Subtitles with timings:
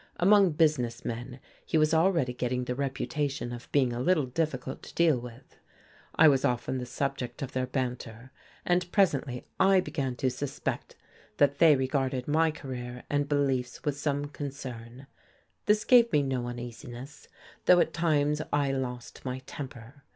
[0.15, 4.95] Among "business men" he was already getting the reputation of being a little difficult to
[4.95, 5.57] deal with.
[6.15, 8.31] I was often the subject of their banter,
[8.65, 10.95] and presently I began to suspect
[11.37, 15.05] that they regarded my career and beliefs with some concern.
[15.67, 17.27] This gave me no uneasiness,
[17.65, 20.01] though at limes I lost my temper.